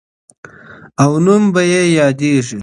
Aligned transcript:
او 1.03 1.11
نوم 1.25 1.43
به 1.53 1.61
یې 1.71 1.81
یادیږي. 1.97 2.59